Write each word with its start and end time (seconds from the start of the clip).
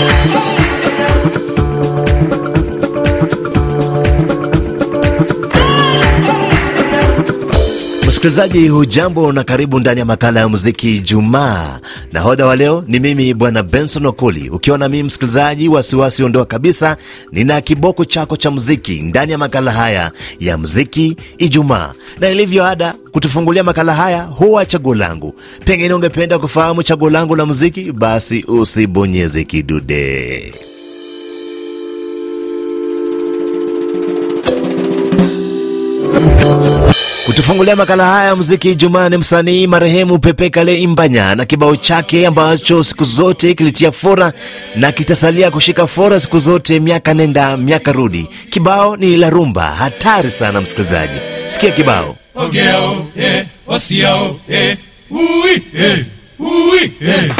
Yeah. 0.00 0.39
Msikilizaji 8.20 8.68
hujambo 8.68 9.32
na 9.32 9.44
karibu 9.44 9.80
ndani 9.80 10.00
ya 10.00 10.06
makala 10.06 10.40
ya 10.40 10.48
muziki 10.48 11.00
Jumaa. 11.00 11.80
Nahodha 12.12 12.46
wa 12.46 12.56
leo 12.56 12.84
ni 12.86 13.00
mimi 13.00 13.34
bwana 13.34 13.62
Benson 13.62 14.06
Okoli. 14.06 14.50
Ukiwa 14.50 14.78
na 14.78 14.88
mimi 14.88 15.02
msikilizaji, 15.02 15.68
wasiwasi 15.68 16.22
ondoa 16.24 16.44
kabisa, 16.46 16.96
nina 17.32 17.60
kiboko 17.60 18.04
chako 18.04 18.36
cha 18.36 18.50
muziki 18.50 19.00
ndani 19.02 19.32
ya 19.32 19.38
makala 19.38 19.72
haya 19.72 20.12
ya 20.40 20.58
muziki 20.58 21.16
Ijumaa, 21.38 21.92
na 22.20 22.30
ilivyo 22.30 22.64
ada 22.66 22.94
kutufungulia 23.12 23.64
makala 23.64 23.94
haya 23.94 24.22
huwa 24.22 24.66
chaguo 24.66 24.94
langu. 24.94 25.34
Pengine 25.64 25.94
ungependa 25.94 26.38
kufahamu 26.38 26.82
chaguo 26.82 27.10
langu 27.10 27.36
la 27.36 27.46
muziki, 27.46 27.92
basi 27.92 28.44
usibonyeze 28.48 29.44
kidude. 29.44 30.54
Kutufungulia 37.30 37.76
makala 37.76 38.04
haya 38.06 38.26
ya 38.28 38.36
muziki 38.36 38.70
Ijumaa 38.70 39.08
ni 39.08 39.16
msanii 39.16 39.66
marehemu 39.66 40.18
Pepe 40.18 40.50
Kale 40.50 40.80
Imbanya 40.82 41.34
na 41.34 41.44
kibao 41.44 41.76
chake 41.76 42.26
ambacho 42.26 42.84
siku 42.84 43.04
zote 43.04 43.54
kilitia 43.54 43.92
fora 43.92 44.32
na 44.76 44.92
kitasalia 44.92 45.50
kushika 45.50 45.86
fora 45.86 46.20
siku 46.20 46.38
zote, 46.38 46.80
miaka 46.80 47.14
nenda 47.14 47.56
miaka 47.56 47.92
rudi. 47.92 48.26
Kibao 48.50 48.96
ni 48.96 49.16
la 49.16 49.30
rumba, 49.30 49.62
hatari 49.70 50.30
sana 50.30 50.60
msikilizaji, 50.60 51.12
sikia 51.48 51.70
kibao 51.70 52.16
Ogeo, 52.34 53.06
eh, 53.18 53.46
osiao, 53.66 54.36
eh, 54.50 54.76
ui, 55.10 55.62
eh, 55.78 56.04
ui, 56.38 56.92
eh. 57.08 57.30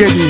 Yeti. 0.00 0.29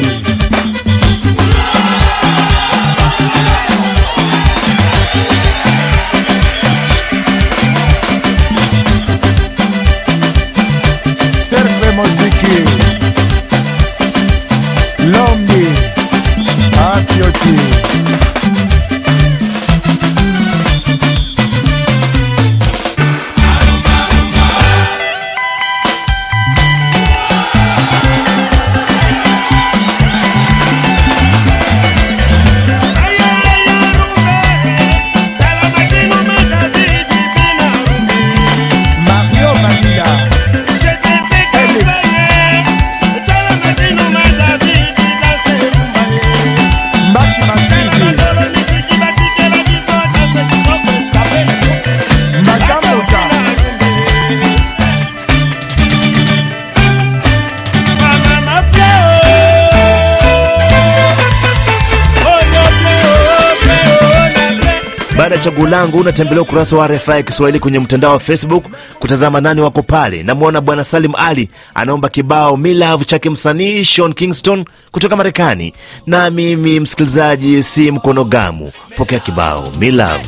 Chaguo 65.40 65.66
langu, 65.68 65.98
unatembelea 65.98 66.42
ukurasa 66.42 66.76
wa 66.76 66.86
RFI 66.88 67.22
Kiswahili 67.22 67.60
kwenye 67.60 67.78
mtandao 67.78 68.12
wa 68.12 68.20
Facebook 68.20 68.64
kutazama 68.98 69.40
nani 69.40 69.60
wako 69.60 69.82
pale. 69.82 70.22
Namwona 70.22 70.60
bwana 70.60 70.84
Salim 70.84 71.12
Ali 71.16 71.48
anaomba 71.74 72.08
kibao 72.08 72.56
Me 72.56 72.74
Love 72.74 73.04
chake 73.04 73.30
msanii 73.30 73.84
Sean 73.84 74.12
Kingston 74.14 74.64
kutoka 74.92 75.16
Marekani, 75.16 75.74
na 76.06 76.30
mimi 76.30 76.80
msikilizaji 76.80 77.62
si 77.62 77.90
mkono 77.90 78.24
gamu, 78.24 78.72
pokea 78.96 79.18
kibao 79.18 79.72
Me 79.78 79.90
Love. 79.90 80.24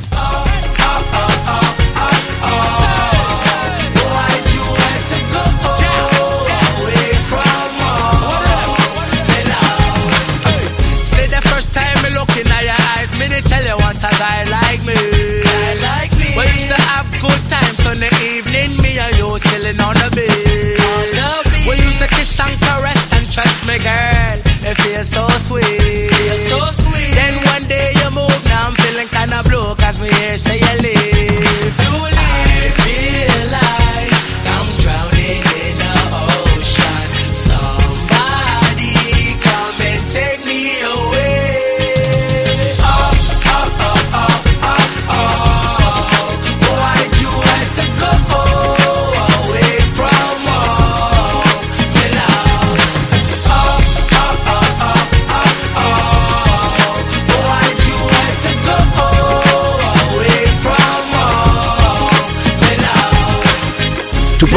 To 22.02 22.08
kiss 22.14 22.40
and 22.40 22.60
caress 22.60 23.12
and 23.12 23.30
trust 23.30 23.66
me, 23.66 23.78
girl. 23.78 24.38
It 24.66 24.76
feels 24.82 25.08
so 25.08 25.28
sweet. 25.38 26.10
Feels 26.10 26.42
so 26.42 26.58
sweet. 26.66 27.14
Then 27.14 27.34
one 27.54 27.64
day 27.68 27.94
you 27.94 28.10
move, 28.10 28.42
now 28.46 28.68
I'm 28.68 28.74
feeling 28.74 29.08
kinda 29.08 29.42
blue, 29.44 29.74
cause 29.76 29.98
me 30.00 30.10
here 30.20 30.36
say 30.36 30.58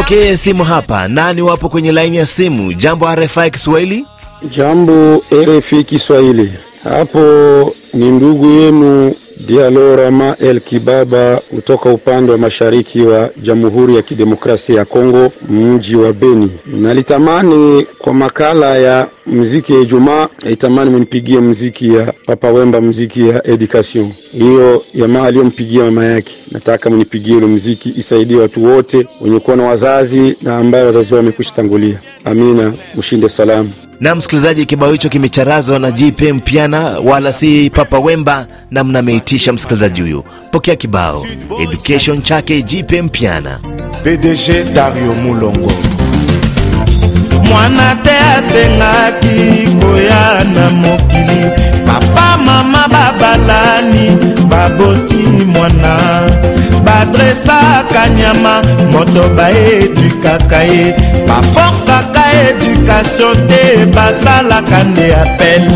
Tupokee 0.06 0.38
simu 0.38 0.64
hapa. 0.64 1.08
Nani 1.08 1.42
wapo 1.42 1.70
kwenye 1.70 1.92
laini 1.92 2.18
ya 2.18 2.26
simu? 2.26 2.74
Jambo 2.74 3.16
RFI 3.16 3.52
Kiswahili. 3.52 4.06
Jambo 4.50 5.24
RFI 5.32 5.84
Kiswahili, 5.84 6.54
hapo 6.84 7.76
ni 7.94 8.12
ndugu 8.12 8.52
yenu 8.52 9.16
Dialo 9.40 9.96
Rama 9.96 10.36
El 10.40 10.60
Kibaba 10.62 11.42
kutoka 11.50 11.90
upande 11.90 12.32
wa 12.32 12.38
mashariki 12.38 13.02
wa 13.02 13.30
Jamhuri 13.42 13.96
ya 13.96 14.02
Kidemokrasia 14.02 14.76
ya 14.78 14.86
Kongo, 14.86 15.32
mji 15.50 15.96
wa 15.96 16.14
Beni. 16.14 16.52
Nalitamani 16.66 17.86
kwa 17.98 18.14
makala 18.14 18.78
ya 18.78 19.08
mziki 19.28 19.74
ya 19.74 19.80
Ijumaa, 19.82 20.28
nalitamani 20.44 20.90
munipigie 20.90 21.40
mziki 21.40 21.94
ya 21.94 22.14
Papa 22.26 22.50
Wemba, 22.52 22.82
mziki 22.82 23.30
ya 23.30 23.48
education 23.48 24.12
hiyo 24.32 24.84
jamaa 24.94 25.24
aliyompigia 25.24 25.84
mama 25.84 26.06
yake. 26.06 26.34
Nataka 26.52 26.90
munipigie 26.90 27.38
ile 27.38 27.46
mziki, 27.46 27.94
isaidie 27.98 28.38
watu 28.38 28.64
wote 28.64 29.08
wenye 29.22 29.40
kuwa 29.40 29.58
na 29.58 29.64
wazazi 29.64 30.36
na 30.42 30.58
ambaye 30.58 30.84
wazazi 30.86 31.14
wao 31.14 31.18
wamekwisha 31.20 31.52
tangulia. 31.56 32.00
Amina, 32.26 32.74
mshinde 32.98 33.30
salamu. 33.30 33.70
Na 34.00 34.16
msikilizaji, 34.16 34.66
kibao 34.66 34.92
hicho 34.92 35.10
kimecharazwa 35.10 35.80
na 35.80 35.92
JP 35.92 36.22
Mpiana 36.22 36.80
wala 37.04 37.34
si 37.34 37.70
Papa 37.70 38.00
Wemba, 38.00 38.48
na 38.72 38.84
mnameitisha 38.84 39.54
msikilizaji 39.54 40.02
huyo. 40.02 40.24
Pokea 40.52 40.76
kibao 40.76 41.26
education 41.62 42.22
chake 42.22 42.62
JP 42.62 42.92
Mpiana. 43.02 43.60
PDG 44.04 44.74
Dario 44.74 45.14
Mulongo. 45.14 45.72
mwana 47.50 47.96
te 47.96 48.12
asengaki 48.38 49.68
koya 49.82 50.44
na 50.44 50.70
mokili 50.70 51.52
mama 52.46 52.88
babalani 52.88 54.18
baboti 54.50 55.24
mwana. 55.54 55.98
Badresaka 56.84 58.10
nyama 58.10 58.62
moto 58.92 59.30
baedukaka 59.38 60.64
ye. 60.64 60.96
Baforsaka 61.28 62.24
edukatio 62.48 63.36
te 63.36 63.86
basalaka 63.96 64.84
nde 64.84 65.16
apel 65.16 65.72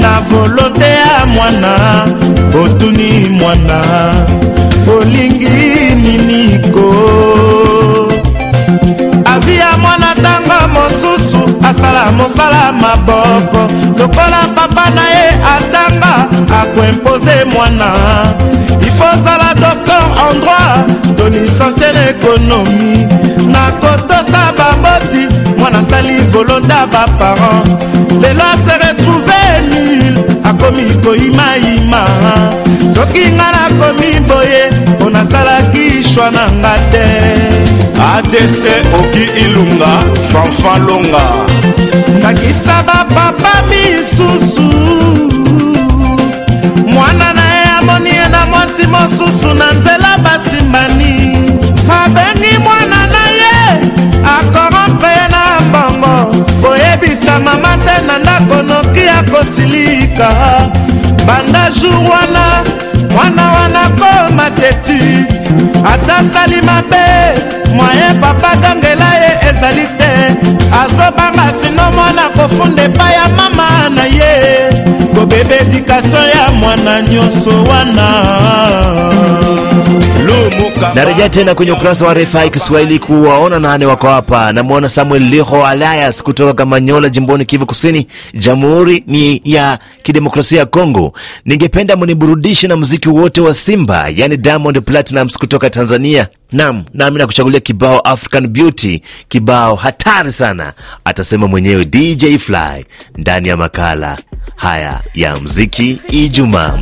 na 0.00 0.20
volonte 0.20 0.84
ya 0.84 1.26
mwana 1.26 2.04
botuni 2.52 3.28
mwana. 3.28 3.82
Olingi 5.00 5.48
niniko 5.94 6.94
avi 9.24 9.56
ya 9.56 9.76
mwana 9.76 10.14
ntango 10.14 10.68
mosusu 10.74 11.38
asala 11.68 12.12
mosala 12.12 12.72
maboko. 12.72 13.72
Lokola 13.98 14.40
papa 14.54 14.90
na 14.90 15.02
ye 15.10 15.27
atanga 15.27 15.27
akoimpose 16.60 17.44
mwana. 17.54 17.92
Ifo 18.86 19.04
ozala 19.14 19.54
docteur 19.54 20.02
en 20.30 20.40
droit. 20.40 21.16
To 21.16 21.28
licencie 21.28 21.92
na 21.92 22.08
ekonomi 22.10 23.06
na 23.52 23.70
kotosa 23.80 24.52
baboti. 24.58 25.26
Mwana 25.58 25.78
asali 25.78 26.18
volonta 26.32 26.86
baparent 26.86 27.66
lelo 28.22 28.42
ase 28.52 28.78
retrouve 28.78 29.40
nil 29.70 30.18
akomi 30.44 30.82
koyimayima 31.04 32.04
soki 32.94 33.18
nga 33.32 33.52
nakomi 33.52 34.20
boye 34.20 34.70
mpo 34.90 35.10
nasalaki 35.10 36.04
shwa 36.04 36.30
na 36.30 36.50
nga 36.52 36.74
te 36.92 37.04
adc 38.14 38.64
oki 39.00 39.24
ilunga 39.44 39.92
fanfan 40.32 40.86
longa 40.86 41.22
ndakisa 42.18 42.82
bapapa 42.86 43.62
misusu 43.68 44.68
mwana 46.86 47.32
na 47.32 47.54
ye 47.54 47.64
amoni 47.78 48.10
ye 48.10 48.28
na 48.28 48.46
mwasi 48.46 48.86
mosusu 48.86 49.54
na 49.54 49.72
nzela 49.72 50.18
basimbani. 50.18 51.34
Abengi 52.04 52.58
mwana 52.58 53.06
na 53.06 53.24
ye 53.40 53.80
akorompre 54.38 55.08
ye 55.08 55.28
na 55.30 55.60
mbongo 55.60 56.46
koyebisa 56.62 57.38
mama 57.40 57.76
te 57.84 58.06
na 58.06 58.18
ndako 58.18 58.62
noki 58.62 59.08
akosilika. 59.08 60.30
Banda 61.26 61.70
jour 61.70 61.94
wana 61.94 62.64
mwana 63.10 63.52
wana 63.52 63.88
koma 63.88 64.50
tetu 64.50 64.94
ata 65.84 66.24
sali 66.24 66.62
mabe 66.62 67.38
mwaye 67.74 68.14
papa 68.20 68.56
gangela 68.56 69.14
ye 69.14 69.50
ezali 69.50 69.86
te. 69.98 70.08
Azobanga 70.82 71.52
sino 71.60 71.90
mwana 71.92 72.22
kofunda 72.28 72.82
epai 72.82 73.12
ya 73.12 73.28
mama 73.28 73.88
na 73.88 74.04
ye 74.04 74.67
edikatio 75.50 76.18
ya 76.28 76.48
mwana 76.52 77.02
nyonso 77.02 77.50
wana 77.64 78.24
narejea 80.94 81.28
tena 81.28 81.54
kwenye 81.54 81.72
ukurasa 81.72 82.06
wa 82.06 82.14
RFI 82.14 82.50
Kiswahili 82.50 82.98
kuwaona 82.98 83.58
nane 83.58 83.86
wako 83.86 84.08
hapa. 84.08 84.52
Namwona 84.52 84.88
Samuel 84.88 85.22
Liho 85.22 85.66
Alias 85.66 86.22
kutoka 86.22 86.54
Kamanyola, 86.54 87.08
jimboni 87.08 87.44
Kivu 87.44 87.66
Kusini, 87.66 88.06
Jamhuri 88.34 89.04
ni 89.06 89.42
ya 89.44 89.78
Kidemokrasia 90.02 90.58
ya 90.58 90.66
Kongo. 90.66 91.12
Ningependa 91.44 91.96
muniburudishe 91.96 92.68
na 92.68 92.76
muziki 92.76 93.08
wote 93.08 93.40
wa 93.40 93.54
Simba, 93.54 94.08
yani 94.16 94.36
Diamond 94.36 94.80
Platnumz 94.82 95.36
kutoka 95.38 95.70
Tanzania. 95.70 96.28
Nam 96.52 96.84
nami 96.94 97.18
nakuchagulia 97.18 97.60
kibao 97.60 98.00
African 98.00 98.46
Beauty, 98.48 99.02
kibao 99.28 99.74
hatari 99.74 100.32
sana, 100.32 100.72
atasema 101.04 101.46
mwenyewe 101.48 101.84
DJ 101.84 102.36
Fly 102.38 102.86
ndani 103.18 103.48
ya 103.48 103.56
makala 103.56 104.18
haya 104.58 105.00
ya 105.14 105.36
muziki 105.36 106.00
Ijumaa. 106.08 106.78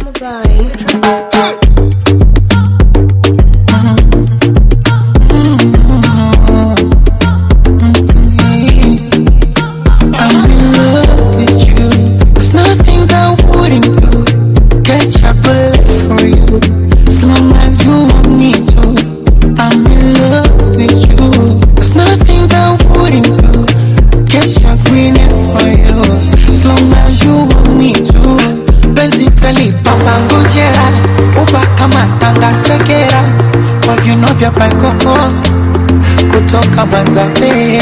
Kutoka 36.87 36.97
Manzabe, 36.97 37.81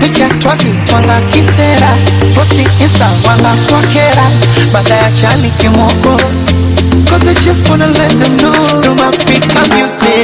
picha 0.00 0.28
twazi 0.38 0.68
twanga 0.84 1.20
kisera, 1.20 1.98
posti 2.34 2.66
insta 2.80 3.06
wanga 3.26 3.56
kwa 3.70 3.80
kera, 3.82 4.30
baada 4.72 4.94
ya 4.94 5.10
chani 5.12 5.50
kimoko. 5.50 6.20
Cause 7.08 7.26
I 7.30 7.34
just 7.44 7.68
wanna 7.70 7.86
let 7.86 8.10
them 8.20 8.36
know 8.36 8.52
you're 8.82 8.94
my 8.94 9.08
African 9.08 9.68
beauty. 9.70 9.86
African 9.88 10.17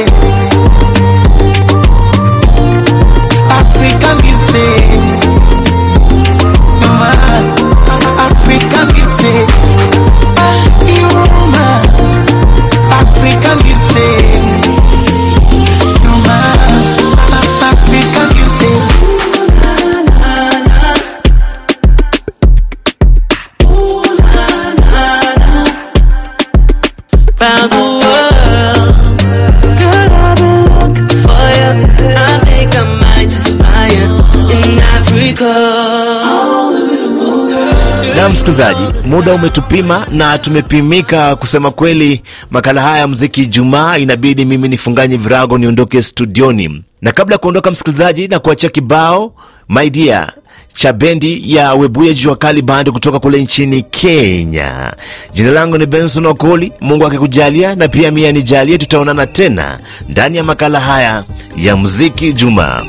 Na 38.25 38.31
msikilizaji, 38.31 38.79
muda 39.07 39.33
umetupima 39.33 40.07
na 40.11 40.37
tumepimika. 40.37 41.35
Kusema 41.35 41.71
kweli, 41.71 42.21
makala 42.51 42.81
haya 42.81 42.97
ya 42.97 43.07
muziki 43.07 43.41
Ijumaa 43.41 43.97
inabidi 43.97 44.45
mimi 44.45 44.67
nifunganye 44.67 45.17
virago 45.17 45.57
niondoke 45.57 46.01
studioni, 46.01 46.83
na 47.01 47.11
kabla 47.11 47.33
ya 47.35 47.37
kuondoka, 47.39 47.71
msikilizaji, 47.71 48.27
na 48.27 48.39
kuachia 48.39 48.69
kibao 48.69 49.33
my 49.69 49.89
dear 49.89 50.33
cha 50.73 50.93
bendi 50.93 51.55
ya 51.55 51.73
Webuye 51.73 52.13
Jua 52.13 52.35
Kali 52.35 52.61
Band 52.61 52.89
kutoka 52.91 53.19
kule 53.19 53.43
nchini 53.43 53.81
Kenya. 53.81 54.93
Jina 55.33 55.51
langu 55.51 55.77
ni 55.77 55.85
Benson 55.85 56.25
Okoli. 56.25 56.71
Mungu 56.81 57.05
akikujalia 57.07 57.75
na 57.75 57.87
pia 57.87 58.11
mia 58.11 58.31
nijalie, 58.31 58.77
tutaonana 58.77 59.27
tena 59.27 59.79
ndani 60.09 60.37
ya 60.37 60.43
makala 60.43 60.79
haya 60.79 61.23
ya 61.57 61.75
muziki 61.75 62.27
Ijumaa. 62.27 62.81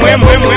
mwemwe 0.00 0.49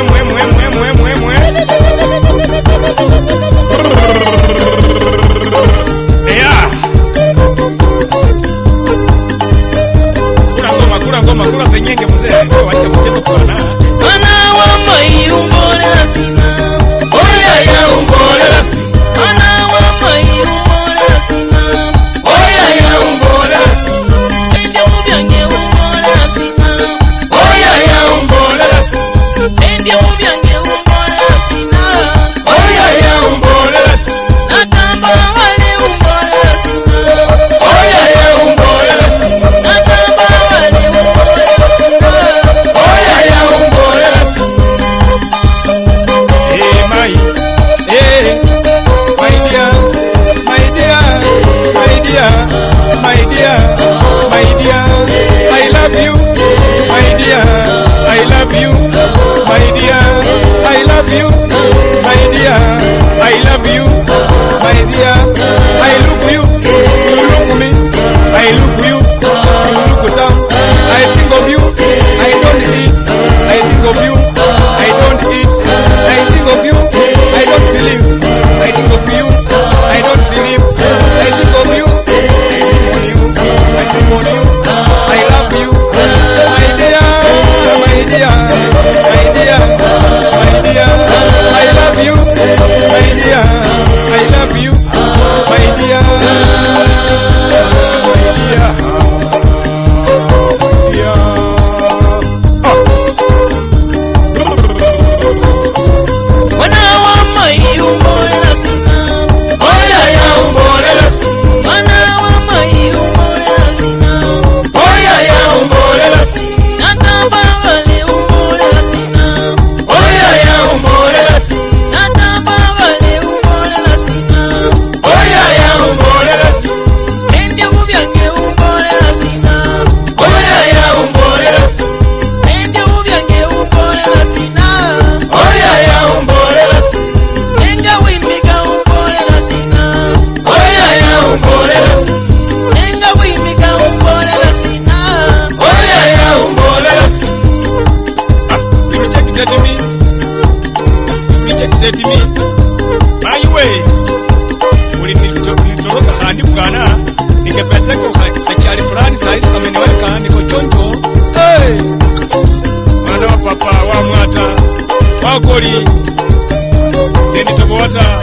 Gaza. 167.94 168.23